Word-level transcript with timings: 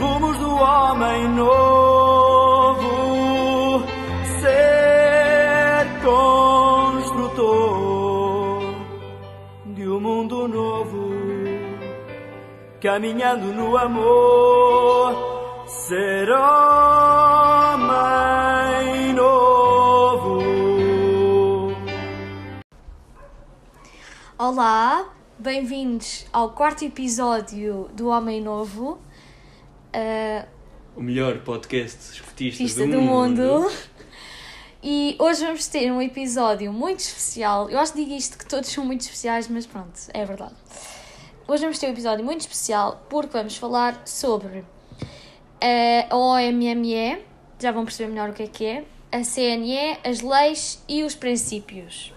rumos 0.00 0.36
do 0.38 0.48
homem 0.48 1.28
novo, 1.28 2.80
ser 4.40 5.86
construtor 6.02 7.42
de 9.66 9.86
um 9.86 10.00
mundo 10.00 10.48
novo, 10.48 11.10
caminhando 12.80 13.52
no 13.52 13.76
amor, 13.76 15.14
ser 15.66 16.30
homem 16.30 17.92
novo. 19.12 20.40
Olá, 24.38 25.04
bem-vindos 25.38 26.24
ao 26.32 26.52
quarto 26.52 26.86
episódio 26.86 27.90
do 27.92 28.08
Homem 28.08 28.40
Novo, 28.40 28.98
uh, 29.94 30.46
O 30.96 31.02
melhor 31.02 31.38
podcast 31.40 32.12
escutista 32.12 32.62
artista 32.62 32.86
do, 32.86 32.92
do 32.92 33.00
mundo. 33.00 33.42
mundo. 33.42 33.72
E 34.82 35.14
hoje 35.18 35.44
vamos 35.44 35.66
ter 35.66 35.90
um 35.92 36.00
episódio 36.00 36.72
muito 36.72 37.00
especial. 37.00 37.68
Eu 37.68 37.78
acho 37.78 37.92
que 37.92 38.02
digo 38.02 38.14
isto 38.16 38.38
que 38.38 38.46
todos 38.46 38.68
são 38.70 38.84
muito 38.84 39.02
especiais, 39.02 39.46
mas 39.48 39.66
pronto, 39.66 39.92
é 40.14 40.24
verdade. 40.24 40.54
Hoje 41.46 41.62
vamos 41.62 41.78
ter 41.78 41.86
um 41.88 41.90
episódio 41.90 42.24
muito 42.24 42.40
especial 42.40 43.04
porque 43.10 43.36
vamos 43.36 43.56
falar 43.56 44.00
sobre 44.06 44.64
eh, 45.60 46.06
a 46.08 46.16
OMME, 46.16 47.18
já 47.58 47.72
vão 47.72 47.84
perceber 47.84 48.08
melhor 48.08 48.30
o 48.30 48.32
que 48.32 48.44
é 48.44 48.46
que 48.46 48.64
é, 48.64 48.84
a 49.12 49.22
CNE, 49.22 49.98
as 50.02 50.20
leis 50.22 50.82
e 50.88 51.02
os 51.02 51.14
princípios. 51.14 52.14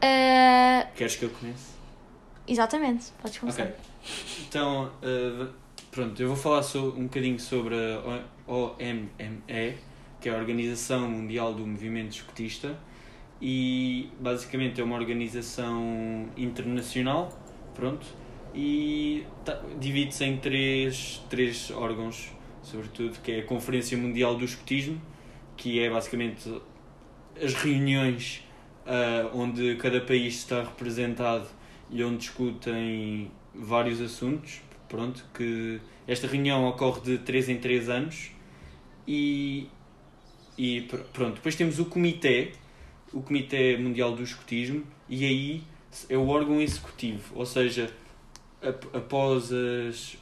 Eh, 0.00 0.86
Queres 0.94 1.16
que 1.16 1.24
eu 1.24 1.30
comece? 1.30 1.70
exatamente, 2.46 3.06
podes 3.20 3.38
começar. 3.38 3.62
Ok. 3.64 3.74
Então, 4.46 4.92
uh, 5.02 5.48
pronto, 5.90 6.20
eu 6.22 6.28
vou 6.28 6.36
falar 6.36 6.62
so- 6.62 6.94
um 6.96 7.04
bocadinho 7.04 7.38
sobre 7.38 7.74
a 7.74 8.22
OMME, 8.46 9.74
que 10.20 10.28
é 10.28 10.32
a 10.32 10.36
Organização 10.36 11.08
Mundial 11.10 11.54
do 11.54 11.66
Movimento 11.66 12.12
Escutista, 12.12 12.78
e 13.40 14.08
basicamente 14.20 14.80
é 14.80 14.84
uma 14.84 14.96
organização 14.96 16.28
internacional, 16.36 17.28
pronto, 17.74 18.06
e 18.54 19.24
tá- 19.44 19.60
divide-se 19.78 20.24
em 20.24 20.36
três, 20.36 21.22
três 21.30 21.70
órgãos, 21.70 22.30
sobretudo, 22.62 23.18
que 23.22 23.32
é 23.32 23.40
a 23.40 23.44
Conferência 23.44 23.96
Mundial 23.96 24.36
do 24.36 24.44
Escutismo, 24.44 25.00
que 25.56 25.80
é 25.80 25.88
basicamente 25.90 26.50
as 27.42 27.54
reuniões 27.54 28.44
ah, 28.86 29.30
onde 29.34 29.76
cada 29.76 30.00
país 30.00 30.34
está 30.36 30.62
representado 30.62 31.46
e 31.90 32.02
onde 32.02 32.18
discutem 32.18 33.30
vários 33.54 34.00
assuntos. 34.00 34.60
Pronto, 34.90 35.24
que 35.32 35.80
esta 36.06 36.26
reunião 36.26 36.66
ocorre 36.68 37.00
de 37.02 37.18
3 37.18 37.48
em 37.50 37.58
3 37.58 37.88
anos 37.88 38.32
e, 39.06 39.68
e 40.58 40.80
pr- 40.82 40.96
pronto. 41.12 41.34
Depois 41.36 41.54
temos 41.54 41.78
o 41.78 41.84
Comitê, 41.84 42.50
o 43.12 43.22
Comitê 43.22 43.76
Mundial 43.76 44.16
do 44.16 44.22
Escutismo, 44.24 44.84
e 45.08 45.24
aí 45.24 45.62
é 46.08 46.16
o 46.16 46.26
órgão 46.26 46.60
executivo, 46.60 47.22
ou 47.36 47.46
seja, 47.46 47.88
ap- 48.60 48.96
após 48.96 49.52
as, 49.52 50.16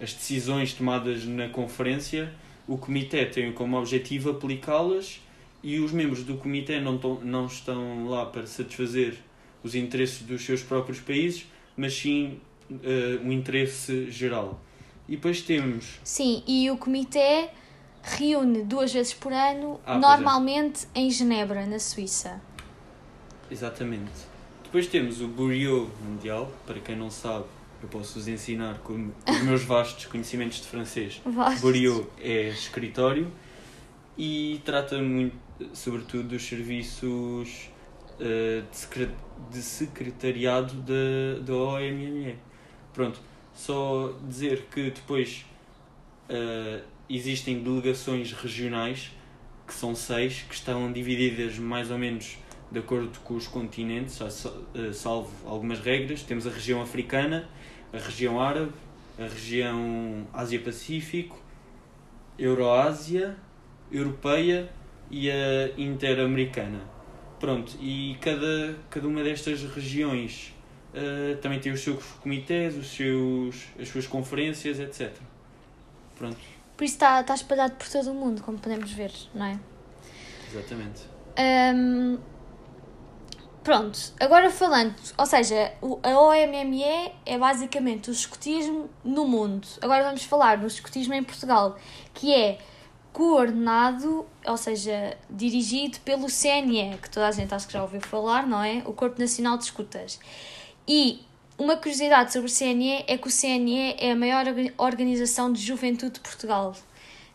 as 0.00 0.14
decisões 0.14 0.72
tomadas 0.72 1.24
na 1.24 1.48
conferência, 1.48 2.32
o 2.68 2.78
Comitê 2.78 3.26
tem 3.26 3.52
como 3.52 3.76
objetivo 3.76 4.30
aplicá-las 4.30 5.20
e 5.60 5.80
os 5.80 5.90
membros 5.90 6.22
do 6.22 6.36
Comitê 6.36 6.78
não, 6.80 6.98
não 7.24 7.46
estão 7.46 8.08
lá 8.08 8.26
para 8.26 8.46
satisfazer 8.46 9.16
os 9.64 9.74
interesses 9.74 10.22
dos 10.22 10.44
seus 10.44 10.62
próprios 10.62 11.00
países, 11.00 11.46
mas 11.76 11.94
sim 11.94 12.38
eh, 12.70 13.18
um 13.22 13.32
interesse 13.32 14.10
geral. 14.10 14.60
E 15.08 15.12
depois 15.16 15.40
temos 15.42 15.98
Sim, 16.04 16.42
e 16.46 16.70
o 16.70 16.76
comitê 16.76 17.48
reúne 18.02 18.62
duas 18.62 18.92
vezes 18.92 19.14
por 19.14 19.32
ano, 19.32 19.80
Ah, 19.86 19.96
é. 19.96 19.98
normalmente 19.98 20.86
em 20.94 21.10
Genebra, 21.10 21.66
na 21.66 21.78
Suíça. 21.78 22.40
Exatamente. 23.50 24.28
Depois 24.64 24.86
temos 24.86 25.20
o 25.22 25.28
Bureau 25.28 25.90
Mundial, 26.04 26.52
para 26.66 26.78
quem 26.80 26.94
não 26.96 27.10
sabe, 27.10 27.46
eu 27.82 27.88
posso 27.88 28.14
vos 28.14 28.28
ensinar 28.28 28.78
com 28.80 29.10
os 29.26 29.42
meus 29.42 29.62
vastos 29.64 30.04
conhecimentos 30.06 30.60
de 30.60 30.66
francês. 30.66 31.20
Vastos. 31.24 31.62
Bureau 31.62 32.06
é 32.20 32.48
escritório 32.48 33.32
e 34.16 34.60
trata 34.64 34.98
muito, 35.00 35.36
sobretudo, 35.72 36.24
dos 36.28 36.42
serviços 36.46 37.70
eh, 38.20 38.62
de, 38.70 39.08
de 39.50 39.62
secretariado 39.62 40.74
da, 40.82 41.40
da 41.40 41.54
OMME. 41.54 42.36
Pronto, 42.98 43.20
só 43.54 44.12
dizer 44.26 44.66
que 44.72 44.90
depois 44.90 45.46
eh, 46.28 46.80
existem 47.08 47.62
delegações 47.62 48.32
regionais, 48.32 49.12
que 49.64 49.72
são 49.72 49.94
seis, 49.94 50.42
que 50.42 50.52
estão 50.52 50.90
divididas 50.92 51.60
mais 51.60 51.92
ou 51.92 51.96
menos 51.96 52.38
de 52.72 52.80
acordo 52.80 53.16
com 53.20 53.36
os 53.36 53.46
continentes, 53.46 54.20
eh, 54.20 54.92
salvo 54.92 55.30
algumas 55.48 55.78
regras. 55.78 56.24
Temos 56.24 56.44
a 56.44 56.50
região 56.50 56.82
africana, 56.82 57.48
a 57.92 57.98
região 57.98 58.40
árabe, 58.40 58.72
a 59.16 59.28
região 59.28 60.26
Ásia-Pacífico, 60.32 61.40
Euroásia, 62.36 63.36
Europeia 63.92 64.68
e 65.08 65.30
a 65.30 65.68
Interamericana. 65.78 66.80
Pronto, 67.38 67.76
e 67.80 68.16
cada, 68.20 68.74
cada 68.90 69.06
uma 69.06 69.22
destas 69.22 69.62
regiões 69.62 70.52
eh, 70.94 71.36
também 71.42 71.60
tem 71.60 71.72
os 71.72 71.80
seus 71.80 72.02
comitês, 72.22 72.76
os 72.76 72.88
seus, 72.88 73.68
as 73.78 73.88
suas 73.88 74.06
conferências, 74.06 74.80
etc. 74.80 75.12
Pronto, 76.16 76.38
Por 76.76 76.84
isso 76.84 76.94
está, 76.94 77.20
está 77.20 77.34
espalhado 77.34 77.74
por 77.76 77.88
todo 77.88 78.10
o 78.10 78.14
mundo, 78.14 78.42
como 78.42 78.58
podemos 78.58 78.90
ver, 78.92 79.12
não 79.34 79.46
é? 79.46 79.58
exatamente. 80.50 81.02
Hum, 81.38 82.18
pronto, 83.62 83.98
agora 84.18 84.50
falando, 84.50 84.94
ou 85.16 85.26
seja, 85.26 85.72
a 86.02 86.18
OMME 86.18 87.12
é 87.26 87.38
basicamente 87.38 88.08
o 88.08 88.12
escotismo 88.12 88.88
no 89.04 89.26
mundo. 89.26 89.68
Agora 89.80 90.02
vamos 90.04 90.24
falar 90.24 90.56
do 90.56 90.66
escotismo 90.66 91.14
em 91.14 91.22
Portugal, 91.22 91.78
que 92.14 92.34
é 92.34 92.58
coordenado, 93.12 94.26
ou 94.46 94.56
seja, 94.56 95.16
dirigido 95.28 95.98
pelo 96.00 96.28
CNE, 96.28 96.98
que 97.02 97.10
toda 97.10 97.28
a 97.28 97.32
gente 97.32 97.54
acho 97.54 97.66
que 97.66 97.72
já 97.72 97.82
ouviu 97.82 98.00
falar, 98.00 98.46
não 98.46 98.62
é? 98.62 98.82
O 98.86 98.92
Corpo 98.92 99.20
Nacional 99.20 99.58
de 99.58 99.64
Escutas. 99.64 100.18
E 100.88 101.20
uma 101.58 101.76
curiosidade 101.76 102.32
sobre 102.32 102.48
o 102.50 102.52
CNE 102.52 103.04
é 103.06 103.18
que 103.18 103.28
o 103.28 103.30
CNE 103.30 103.94
é 103.98 104.12
a 104.12 104.16
maior 104.16 104.46
orga- 104.46 104.72
organização 104.78 105.52
de 105.52 105.60
juventude 105.60 106.14
de 106.14 106.20
Portugal. 106.20 106.74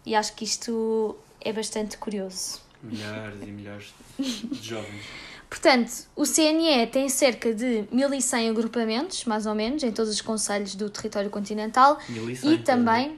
E 0.06 0.16
acho 0.16 0.34
que 0.34 0.44
isto 0.44 1.16
é 1.40 1.54
bastante 1.54 1.98
curioso. 1.98 2.62
Milhares 2.82 3.42
e 3.42 3.46
milhares 3.46 3.94
de 4.20 4.62
jovens. 4.68 5.04
Portanto, 5.50 5.92
o 6.16 6.24
CNE 6.26 6.88
tem 6.88 7.08
cerca 7.10 7.54
de 7.54 7.86
1100 7.92 8.50
agrupamentos, 8.50 9.24
mais 9.26 9.46
ou 9.46 9.54
menos, 9.54 9.84
em 9.84 9.92
todos 9.92 10.12
os 10.12 10.20
conselhos 10.20 10.74
do 10.74 10.90
território 10.90 11.30
continental 11.30 12.00
1100, 12.10 12.52
e 12.54 12.58
também. 12.58 13.18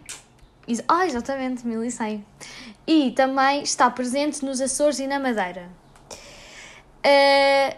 Ah, 0.87 1.05
exatamente, 1.07 1.65
1100. 1.65 2.25
E 2.85 3.11
também 3.11 3.61
está 3.63 3.89
presente 3.89 4.43
nos 4.43 4.59
Açores 4.59 4.99
e 4.99 5.07
na 5.07 5.17
Madeira. 5.19 5.69
Eh, 7.03 7.77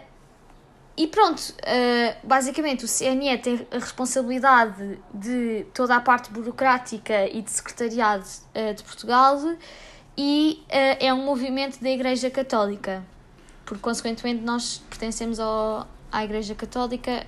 e 0.98 1.06
pronto, 1.06 1.54
eh, 1.62 2.16
basicamente 2.24 2.84
o 2.84 2.88
CNE 2.88 3.38
tem 3.38 3.64
a 3.70 3.78
responsabilidade 3.78 4.98
de 5.14 5.64
toda 5.72 5.94
a 5.94 6.00
parte 6.00 6.28
burocrática 6.28 7.28
e 7.28 7.40
de 7.40 7.52
secretariado 7.52 8.24
eh, 8.52 8.72
de 8.72 8.82
Portugal 8.82 9.38
e 10.16 10.60
eh, 10.68 11.06
é 11.06 11.14
um 11.14 11.24
movimento 11.24 11.80
da 11.80 11.88
Igreja 11.88 12.28
Católica. 12.28 13.04
Porque, 13.64 13.80
consequentemente, 13.80 14.42
nós 14.42 14.82
pertencemos 14.90 15.38
ao, 15.38 15.86
à 16.10 16.24
Igreja 16.24 16.56
Católica, 16.56 17.24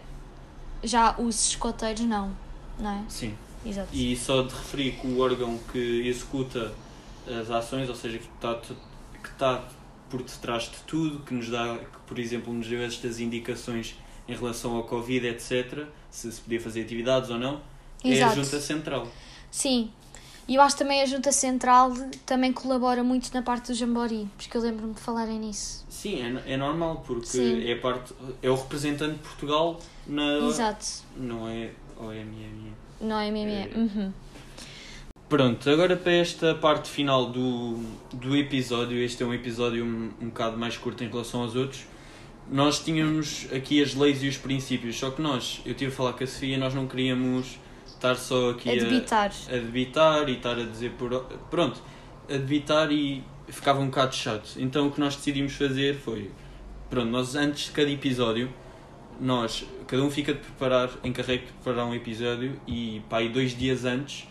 já 0.82 1.14
os 1.16 1.50
escoteiros 1.50 2.00
não, 2.00 2.36
não 2.76 2.90
é? 2.90 3.04
Sim. 3.08 3.36
Exato. 3.64 3.88
E 3.92 4.16
só 4.16 4.42
de 4.42 4.52
referir 4.52 4.92
que 4.96 5.06
o 5.06 5.20
órgão 5.20 5.56
que 5.70 6.08
executa 6.08 6.72
as 7.40 7.48
ações, 7.48 7.88
ou 7.88 7.94
seja, 7.94 8.18
que 8.18 8.28
está, 8.34 8.54
que 8.56 9.28
está 9.28 9.62
por 10.10 10.22
detrás 10.22 10.64
de 10.64 10.78
tudo, 10.86 11.20
que 11.20 11.32
nos 11.32 11.48
dá, 11.48 11.78
que 11.78 11.98
por 12.06 12.18
exemplo 12.18 12.52
nos 12.52 12.66
deu 12.66 12.82
estas 12.82 13.20
indicações 13.20 13.96
em 14.28 14.34
relação 14.34 14.76
ao 14.76 14.84
Covid, 14.84 15.26
etc., 15.26 15.86
se 16.10 16.30
se 16.30 16.40
podia 16.40 16.60
fazer 16.60 16.82
atividades 16.82 17.30
ou 17.30 17.38
não, 17.38 17.60
é 18.04 18.08
a 18.08 18.12
Exato. 18.12 18.36
Junta 18.36 18.60
Central. 18.60 19.08
Sim. 19.50 19.90
E 20.48 20.56
eu 20.56 20.62
acho 20.62 20.76
também 20.76 21.00
a 21.00 21.06
Junta 21.06 21.30
Central 21.30 21.92
também 22.26 22.52
colabora 22.52 23.04
muito 23.04 23.32
na 23.32 23.40
parte 23.40 23.68
do 23.68 23.74
Jambori, 23.74 24.28
porque 24.36 24.56
eu 24.56 24.60
lembro-me 24.60 24.94
de 24.94 25.00
falarem 25.00 25.38
nisso. 25.38 25.84
Sim, 25.88 26.20
é, 26.44 26.54
é 26.54 26.56
normal, 26.56 27.04
porque 27.06 27.26
Sim. 27.26 27.70
é, 27.70 27.76
parte, 27.76 28.12
é 28.42 28.50
o 28.50 28.56
representante 28.56 29.14
de 29.14 29.20
Portugal 29.20 29.78
na. 30.06 30.38
Exato. 30.48 30.86
Não 31.16 31.48
é 31.48 31.70
OMME. 31.96 32.72
Não 33.00 33.18
é 33.20 33.30
MME. 33.30 33.70
Uhum. 33.76 34.12
Pronto, 35.30 35.70
agora 35.70 35.96
para 35.96 36.10
esta 36.10 36.56
parte 36.56 36.90
final 36.90 37.26
do, 37.26 37.78
do 38.12 38.36
episódio, 38.36 38.98
este 38.98 39.22
é 39.22 39.26
um 39.26 39.32
episódio 39.32 39.84
um, 39.84 40.10
um 40.20 40.26
bocado 40.26 40.58
mais 40.58 40.76
curto 40.76 41.04
em 41.04 41.08
relação 41.08 41.42
aos 41.42 41.54
outros. 41.54 41.86
Nós 42.50 42.82
tínhamos 42.82 43.46
aqui 43.54 43.80
as 43.80 43.94
leis 43.94 44.24
e 44.24 44.26
os 44.26 44.36
princípios, 44.36 44.98
só 44.98 45.08
que 45.08 45.22
nós, 45.22 45.62
eu 45.64 45.72
tive 45.72 45.92
a 45.92 45.94
falar 45.94 46.14
com 46.14 46.24
a 46.24 46.26
Sofia, 46.26 46.58
nós 46.58 46.74
não 46.74 46.88
queríamos 46.88 47.60
estar 47.86 48.16
só 48.16 48.50
aqui 48.50 48.70
a 48.70 48.74
debitar. 48.74 49.30
a 49.46 49.52
debitar 49.52 50.28
e 50.28 50.32
estar 50.32 50.58
a 50.58 50.64
dizer 50.64 50.90
por. 50.98 51.22
Pronto, 51.48 51.80
a 52.28 52.32
debitar 52.32 52.90
e 52.90 53.22
ficava 53.46 53.78
um 53.78 53.86
bocado 53.86 54.16
chato. 54.16 54.56
Então 54.56 54.88
o 54.88 54.90
que 54.90 54.98
nós 54.98 55.14
decidimos 55.14 55.52
fazer 55.52 55.94
foi. 55.94 56.32
Pronto, 56.90 57.08
nós 57.08 57.36
antes 57.36 57.66
de 57.66 57.70
cada 57.70 57.88
episódio, 57.88 58.52
nós, 59.20 59.64
cada 59.86 60.02
um 60.02 60.10
fica 60.10 60.34
de 60.34 60.40
preparar, 60.40 60.90
encarregue 61.04 61.46
de 61.46 61.52
preparar 61.52 61.86
um 61.86 61.94
episódio 61.94 62.60
e 62.66 63.00
pá, 63.08 63.18
aí 63.18 63.28
dois 63.28 63.56
dias 63.56 63.84
antes 63.84 64.28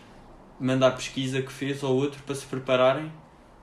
manda 0.60 0.86
a 0.86 0.90
pesquisa 0.90 1.40
que 1.40 1.50
fez 1.50 1.82
ao 1.82 1.94
outro 1.94 2.22
para 2.24 2.34
se 2.34 2.44
prepararem 2.46 3.10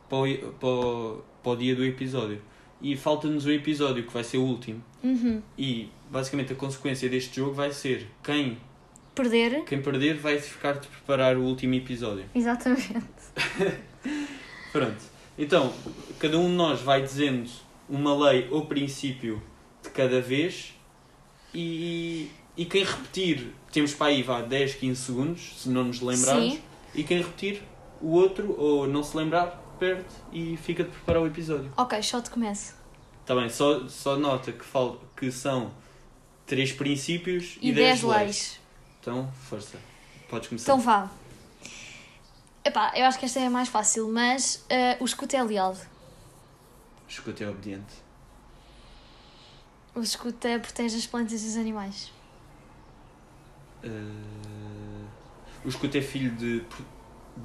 para 0.10 0.18
o, 0.18 0.54
para 0.54 0.68
o, 0.70 1.24
para 1.44 1.52
o 1.52 1.56
dia 1.56 1.76
do 1.76 1.86
episódio. 1.86 2.42
E 2.82 2.96
falta-nos 2.96 3.46
o 3.46 3.52
episódio 3.52 4.04
que 4.04 4.14
vai 4.14 4.24
ser 4.24 4.38
o 4.38 4.44
último. 4.44 4.84
Uhum. 5.04 5.42
E 5.58 5.90
basicamente 6.10 6.54
a 6.54 6.56
consequência 6.56 7.10
deste 7.10 7.36
jogo 7.38 7.54
vai 7.54 7.72
ser 7.72 8.08
quem, 8.24 8.58
Perder. 9.16 9.64
quem 9.64 9.82
perder 9.82 10.16
vai 10.18 10.40
ficar 10.40 10.74
de 10.74 10.88
preparar 10.88 11.38
o 11.38 11.44
último 11.44 11.74
episódio. 11.76 12.26
Exatamente. 12.34 13.08
Pronto. 14.72 15.18
Então, 15.38 15.72
cada 16.20 16.38
um 16.38 16.50
de 16.50 16.56
nós 16.56 16.82
vai 16.82 17.02
dizendo 17.02 17.50
uma 17.90 18.16
lei 18.30 18.48
ou 18.50 18.66
princípio 18.66 19.42
de 19.84 19.90
cada 19.90 20.20
vez 20.20 20.74
e, 21.54 22.30
e 22.56 22.66
quem 22.66 22.84
repetir, 22.84 23.54
temos 23.72 23.94
para 23.94 24.08
aí 24.08 24.24
vá 24.24 24.42
10, 24.42 24.76
15 24.76 25.02
segundos, 25.02 25.62
se 25.62 25.70
não 25.70 25.86
nos 25.86 26.02
lembrarmos, 26.02 26.54
Sim. 26.54 26.62
E 26.94 27.04
quem 27.04 27.18
repetir, 27.22 27.64
o 28.02 28.12
outro, 28.12 28.56
ou 28.60 28.88
não 28.88 29.04
se 29.04 29.16
lembrar, 29.16 29.62
perde 29.80 30.06
e 30.32 30.58
fica 30.58 30.84
de 30.84 30.90
preparar 30.90 31.22
o 31.22 31.28
episódio. 31.28 31.72
Ok, 31.78 32.02
só 32.02 32.22
te 32.22 32.30
começo. 32.30 32.76
Está 33.22 33.36
bem, 33.36 33.50
só, 33.50 33.88
só 33.88 34.16
nota 34.16 34.52
que, 34.52 34.64
fal, 34.64 35.00
que 35.16 35.32
são 35.32 35.72
três 36.46 36.72
princípios 36.72 37.58
e, 37.62 37.70
E 37.70 37.74
10 37.74 38.02
10 38.02 38.04
leis. 38.04 38.20
leis. 38.26 38.60
Então, 39.02 39.32
força. 39.50 39.78
Podes 40.30 40.50
começar. 40.50 40.72
Então 40.74 40.80
vá. 40.80 41.10
Epá, 42.64 42.92
eu 42.96 43.06
acho 43.06 43.18
que 43.20 43.26
esta 43.26 43.40
é 43.40 43.46
a 43.48 43.50
mais 43.50 43.70
fácil, 43.70 44.10
mas 44.12 44.66
eh, 44.70 44.98
o 45.00 45.06
escuto 45.06 45.36
é 45.36 45.44
leal. 45.44 45.76
Escuta 47.08 47.44
é 47.44 47.50
obediente. 47.50 47.94
O 49.96 50.02
escuto 50.02 50.46
é 50.48 50.60
protege 50.60 50.98
as 50.98 51.08
plantas 51.08 51.44
e 51.44 51.48
os 51.48 51.56
animais. 51.58 52.12
Eh, 53.84 53.90
o 55.66 55.68
escuta 55.70 55.98
é 55.98 56.02
filho 56.02 56.32
de, 56.36 56.64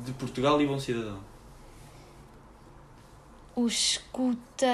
de 0.04 0.12
Portugal 0.12 0.60
e 0.60 0.66
bom 0.66 0.78
cidadão. 0.78 1.20
O 3.54 3.66
escuta 3.66 4.66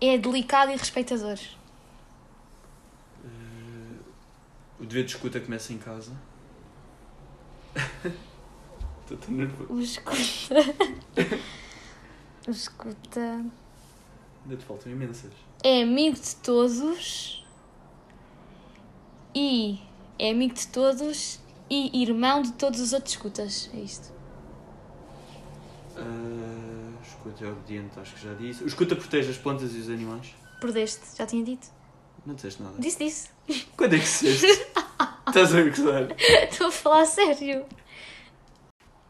é 0.00 0.18
delicado 0.18 0.70
e 0.70 0.76
respeitador. 0.76 1.38
Eh, 3.24 3.98
o 4.78 4.84
dever 4.84 5.04
de 5.04 5.10
escuta 5.12 5.40
começa 5.40 5.72
em 5.72 5.78
casa. 5.78 6.12
Estou 9.02 9.16
tão 9.18 9.34
nervoso. 9.34 9.72
O 9.72 9.80
escuta. 9.80 10.16
o 12.46 12.50
escuta 12.50 13.44
Ainda 14.44 14.56
te 14.56 14.64
faltam 14.64 14.92
imensas. 14.92 15.32
é 15.64 15.82
amigo 15.82 16.16
de 16.16 16.36
todos 16.36 17.44
e 19.34 19.80
é 20.18 20.30
amigo 20.30 20.54
de 20.54 20.66
todos 20.68 21.40
e 21.68 22.02
irmão 22.02 22.42
de 22.42 22.52
todos 22.52 22.80
os 22.80 22.92
outros 22.92 23.14
escutas. 23.14 23.70
É 23.74 23.78
isto. 23.78 24.12
O 25.96 27.02
escuta 27.02 27.44
é 27.44 27.48
obediente, 27.48 27.98
acho 27.98 28.14
que 28.14 28.22
já 28.22 28.34
disse. 28.34 28.62
O 28.62 28.66
escuta 28.66 28.94
protege 28.96 29.30
as 29.30 29.36
plantas 29.36 29.74
e 29.74 29.78
os 29.78 29.88
animais. 29.88 30.34
Perdeste, 30.60 31.16
já 31.16 31.26
tinha 31.26 31.44
dito. 31.44 31.68
Não 32.24 32.34
disseste 32.34 32.62
nada. 32.62 32.76
Disse, 32.78 32.98
disse. 32.98 33.28
Quando 33.76 33.94
é 33.94 33.98
que 33.98 34.04
disseste? 34.04 34.46
Estás 35.26 35.54
a 35.54 35.62
gozar? 35.62 36.08
Estou 36.18 36.68
a 36.68 36.72
falar 36.72 37.02
a 37.02 37.06
sério. 37.06 37.66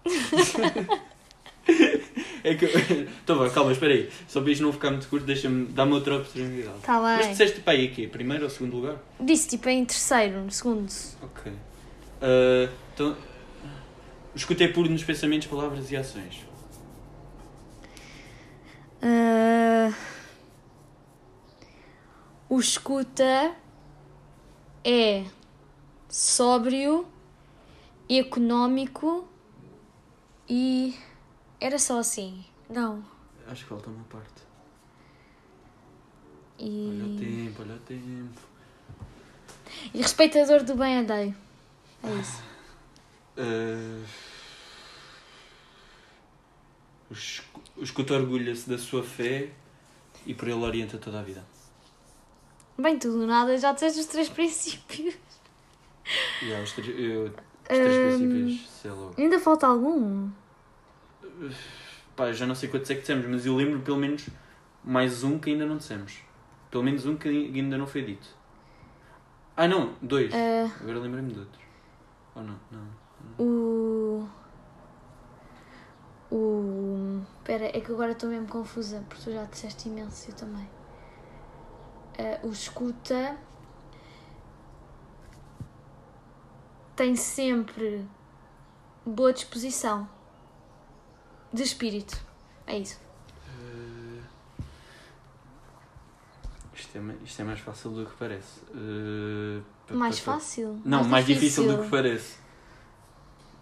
É 2.46 2.54
que. 2.54 2.66
Então 3.25 3.37
vá, 3.38 3.50
calma, 3.50 3.72
espera 3.72 3.93
aí. 3.93 4.08
Só 4.28 4.40
para 4.40 4.52
isto 4.52 4.62
não 4.62 4.72
ficar 4.72 4.93
muito 4.93 5.08
curto, 5.08 5.26
deixa-me. 5.26 5.66
Dá-me 5.66 5.93
outra 5.94 6.19
oportunidade. 6.19 6.78
Mas 6.87 7.20
bem. 7.22 7.31
disseste 7.32 7.60
para 7.60 7.72
aí 7.72 7.87
aqui? 7.88 8.06
Primeiro 8.06 8.44
ou 8.44 8.50
segundo 8.50 8.76
lugar? 8.76 8.96
Disse 9.19 9.48
tipo 9.48 9.69
em 9.69 9.84
terceiro, 9.84 10.38
no 10.40 10.50
segundo. 10.52 10.88
Ok. 11.22 11.52
Ah, 12.22 12.70
então. 12.94 13.16
O 14.32 14.37
escuta 14.37 14.62
é 14.62 14.69
puro 14.69 14.88
nos 14.88 15.02
pensamentos, 15.02 15.48
palavras 15.48 15.90
e 15.90 15.96
ações. 15.96 16.46
Ah, 19.02 19.93
o 22.48 22.60
escuta 22.60 23.56
é 24.84 25.25
sóbrio, 26.08 27.06
económico 28.08 29.26
e. 30.48 30.94
Era 31.61 31.79
só 31.79 31.99
assim. 31.99 32.44
Não. 32.69 33.03
Acho 33.49 33.62
que 33.62 33.69
falta 33.69 33.88
uma 33.91 34.05
parte. 34.05 34.43
Olha 36.58 37.05
o 37.05 37.14
E. 37.14 37.17
tempo, 37.19 37.62
olha 37.62 37.75
o 37.75 37.79
tempo. 37.81 38.41
E 39.93 39.99
respeitador 39.99 40.62
do 40.64 40.75
bem 40.75 40.99
alheio. 40.99 41.37
É 42.03 42.11
isso. 42.20 42.43
Ah, 43.38 44.05
o 47.11 47.12
escu- 47.12 47.61
o 47.76 47.82
escuta 47.82 48.14
orgulha-se 48.14 48.69
da 48.69 48.79
sua 48.79 49.03
fé 49.03 49.50
e 50.25 50.35
por 50.35 50.49
ele 50.49 50.62
orienta 50.62 50.99
toda 50.99 51.20
a 51.20 51.23
vida. 51.23 51.44
Bem, 52.79 52.99
tudo 52.99 53.26
nada, 53.26 53.56
já 53.56 53.73
disseste 53.73 54.00
os 54.00 54.06
três 54.06 54.29
princípios. 54.29 55.14
E 56.43 56.53
os 56.53 56.73
três, 56.73 56.99
eu, 56.99 57.26
os 57.26 57.32
três 57.69 57.97
Hum, 57.97 58.00
princípios, 58.00 58.69
sei 58.82 58.91
logo. 58.91 59.14
Ainda 59.19 59.38
falta 59.41 59.67
algum? 59.67 60.31
Pá, 62.14 62.32
já 62.32 62.46
não 62.46 62.54
sei 62.54 62.68
quantos 62.68 62.90
é 62.90 62.94
que 62.94 63.00
dissemos, 63.00 63.26
mas 63.26 63.44
eu 63.44 63.54
lembro 63.54 63.80
pelo 63.80 63.98
menos 63.98 64.28
mais 64.82 65.22
um 65.22 65.38
que 65.38 65.50
ainda 65.50 65.66
não 65.66 65.76
dissemos. 65.76 66.18
Pelo 66.70 66.82
menos 66.82 67.04
um 67.06 67.16
que 67.16 67.28
ainda 67.28 67.76
não 67.76 67.86
foi 67.86 68.02
dito. 68.02 68.28
Ah, 69.56 69.68
não, 69.68 69.94
dois. 70.00 70.32
Ah, 70.34 70.70
Agora 70.80 70.98
lembrei-me 70.98 71.32
de 71.32 71.40
outros. 71.40 71.62
Ou 72.34 72.42
não? 72.42 72.58
Não. 72.70 72.88
o. 73.38 74.28
O. 76.30 77.22
Espera, 77.38 77.66
é 77.66 77.80
que 77.80 77.92
agora 77.92 78.12
estou 78.12 78.28
mesmo 78.28 78.48
confusa, 78.48 79.04
porque 79.08 79.24
tu 79.24 79.32
já 79.32 79.44
disseste 79.44 79.88
imenso, 79.88 80.30
eu 80.30 80.34
também. 80.34 80.68
Ah, 82.18 82.40
o 82.42 82.50
escuta. 82.50 83.38
tem 86.96 87.14
sempre 87.14 88.08
boa 89.05 89.31
disposição 89.31 90.08
de 91.56 91.63
espírito. 91.63 92.17
É 92.67 92.79
isso. 92.79 92.98
Eh, 93.48 94.20
isto, 96.75 96.98
é, 96.98 97.01
isto 97.25 97.41
é 97.41 97.44
mais 97.44 97.60
fácil 97.60 97.91
do 97.91 98.06
que 98.06 98.17
parece. 98.17 98.60
Pa- 99.86 99.94
Mais 99.94 100.19
fácil? 100.19 100.81
Não, 100.84 101.03
mais, 101.05 101.27
difícil. 101.27 101.67
do 101.67 101.82
que 101.84 101.89
parece. 101.91 102.36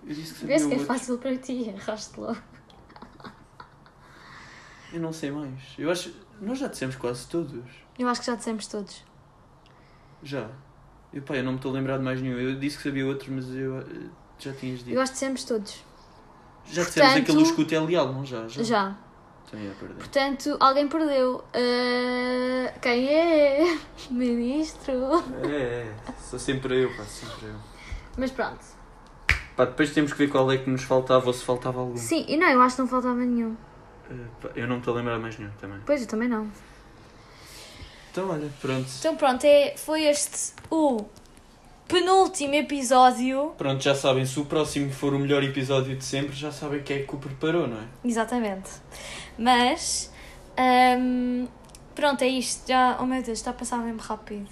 Eu 0.07 0.15
disse 0.15 0.35
que 0.35 0.45
Vê-se 0.47 0.67
que 0.67 0.73
é 0.75 0.77
outro. 0.77 0.87
fácil 0.87 1.19
para 1.19 1.37
ti, 1.39 1.71
arraste 1.81 2.19
logo. 2.21 2.37
Eu 4.93 5.01
não 5.01 5.13
sei 5.13 5.31
mais. 5.31 5.61
Eu 5.79 5.91
acho. 5.91 6.13
Nós 6.41 6.59
já 6.59 6.69
dissemos 6.69 6.97
quase 6.97 7.27
todos. 7.29 7.65
Eu 7.99 8.09
acho 8.09 8.21
que 8.21 8.27
já 8.27 8.35
dissemos 8.35 8.67
todos. 8.67 9.03
Já. 10.23 10.51
Eu, 11.13 11.23
pá, 11.23 11.37
eu 11.37 11.45
não 11.45 11.53
me 11.53 11.59
estou 11.59 11.71
a 11.71 11.75
lembrar 11.75 11.99
de 11.99 12.03
mais 12.05 12.21
nenhum. 12.21 12.39
Eu 12.39 12.59
disse 12.59 12.77
que 12.77 12.83
sabia 12.83 13.07
outros, 13.07 13.29
mas 13.29 13.49
eu 13.55 13.79
eh, 13.79 13.85
já 14.39 14.53
tinhas 14.53 14.81
dito. 14.81 14.91
Eu 14.91 15.01
acho 15.01 15.13
que 15.13 15.15
dissemos 15.17 15.45
todos. 15.45 15.83
Já 16.67 16.83
dissemos 16.83 17.11
Portanto- 17.13 17.31
aquele 17.31 17.43
escuto 17.43 17.75
é 17.75 17.81
leal, 17.81 18.13
não 18.13 18.25
já? 18.25 18.47
Já. 18.49 18.63
Já. 18.63 18.97
Então 19.47 19.61
ia 19.61 19.71
perder. 19.73 19.95
Portanto, 19.95 20.57
alguém 20.59 20.89
perdeu. 20.89 21.45
Ah, 21.55 22.73
quem 22.81 23.07
é? 23.09 23.79
Ministro. 24.11 25.23
É, 25.45 25.87
é. 25.87 25.95
Sou 26.29 26.39
sempre 26.39 26.83
eu, 26.85 26.89
pá, 26.97 27.05
sempre 27.05 27.47
eu. 27.49 27.55
Mas 28.17 28.31
pronto. 28.31 28.59
Pá, 29.57 29.65
depois 29.67 29.93
temos 29.93 30.13
que 30.13 30.19
ver 30.19 30.29
qual 30.29 30.51
é 30.51 30.59
que 30.59 30.69
nos 30.69 30.83
faltava 30.83 31.27
ou 31.27 31.33
se 31.33 31.45
faltava 31.45 31.79
algum. 31.81 31.97
Sim, 31.97 32.25
e 32.29 32.37
não, 32.37 32.49
eu 32.49 32.61
acho 32.63 32.77
que 32.77 32.83
não 32.83 32.89
faltava 32.89 33.15
nenhum. 33.21 33.57
Eh, 34.11 34.15
pá, 34.41 34.49
eu 34.57 34.67
não 34.67 34.77
me 34.77 34.81
estou 34.81 34.95
a 34.95 34.97
lembrar 34.97 35.19
mais 35.19 35.39
nenhum 35.39 35.53
também. 35.61 35.79
Pois, 35.87 36.01
eu 36.01 36.09
também 36.09 36.29
não. 36.29 36.49
Então, 38.11 38.31
olha, 38.31 38.51
pronto. 38.61 38.89
Então 38.99 39.17
pronto, 39.17 39.45
é, 39.45 39.75
foi 39.77 40.05
este 40.05 40.55
o 40.71 41.05
penúltimo 41.89 42.55
episódio. 42.55 43.53
Pronto, 43.59 43.83
já 43.83 43.95
sabem, 43.95 44.25
se 44.25 44.39
o 44.41 44.45
próximo 44.45 44.91
for 44.93 45.15
o 45.15 45.19
melhor 45.19 45.43
episódio 45.43 45.97
de 45.97 46.05
sempre, 46.05 46.35
já 46.35 46.51
sabem 46.51 46.83
quem 46.83 46.99
é 46.99 47.03
que 47.03 47.15
o 47.15 47.19
preparou, 47.19 47.67
não 47.67 47.77
é? 47.79 47.85
Exatamente. 48.05 48.71
Mas, 49.39 50.11
ahm, 50.57 51.47
pronto, 51.95 52.23
é 52.23 52.29
isto. 52.29 52.67
Já, 52.69 52.99
oh 53.01 53.07
meu 53.07 53.23
Deus, 53.23 53.39
está 53.39 53.51
a 53.51 53.55
passar 53.55 53.79
mesmo 53.79 54.01
rápido. 54.01 54.49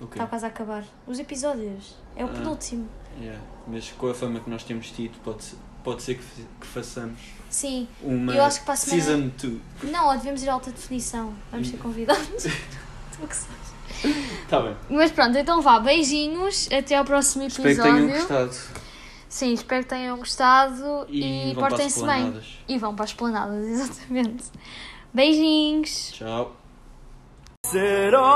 Ok. 0.00 0.10
Está 0.12 0.26
quase 0.26 0.44
a 0.44 0.48
acabar. 0.48 0.84
Os 1.06 1.18
episódios. 1.18 1.96
É 2.14 2.24
o 2.24 2.28
Ah. 2.28 2.32
penúltimo. 2.32 2.88
Yeah. 3.20 3.40
Mas 3.66 3.90
com 3.90 4.06
a 4.08 4.14
fama 4.14 4.38
que 4.40 4.48
nós 4.48 4.62
temos 4.62 4.90
tido, 4.92 5.18
pode 5.24 5.42
ser, 5.42 5.56
pode 5.82 6.02
ser 6.02 6.14
que, 6.14 6.24
que 6.60 6.66
façamos 6.66 7.18
Sim. 7.50 7.88
uma 8.00 8.32
Eu 8.32 8.44
acho 8.44 8.60
que 8.60 8.64
para 8.64 8.74
a 8.74 8.76
semana- 8.76 9.02
Season 9.02 9.30
2. 9.82 9.92
Não, 9.92 10.16
devemos 10.16 10.42
ir 10.44 10.48
à 10.48 10.52
alta 10.52 10.70
definição. 10.70 11.34
Vamos 11.50 11.68
ser 11.68 11.78
convidados. 11.78 12.28
tu 12.44 13.26
que 13.26 13.34
sabes. 13.36 13.68
Está 14.42 14.60
bem. 14.62 14.76
Mas 14.90 15.10
pronto, 15.10 15.36
então 15.36 15.60
vá, 15.60 15.78
beijinhos, 15.78 16.68
até 16.72 16.96
ao 16.96 17.04
próximo 17.04 17.44
episódio. 17.44 17.70
Espero 17.72 17.94
que 17.94 18.00
tenham 18.00 18.18
gostado. 18.18 18.56
Sim, 19.28 19.52
espero 19.52 19.82
que 19.82 19.88
tenham 19.88 20.16
gostado 20.16 21.06
e, 21.08 21.50
e 21.50 21.54
portem-se 21.54 22.04
bem. 22.04 22.40
E 22.66 22.78
vão 22.78 22.94
para 22.94 23.04
as 23.04 23.12
planadas, 23.12 23.66
exatamente. 23.68 24.44
Beijinhos. 25.12 26.12
Tchau. 26.12 26.56
Ser 27.66 28.14
homem. 28.14 28.28